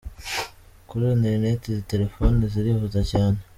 [0.87, 3.39] Kuri internet izi telefone zirihuta cyane.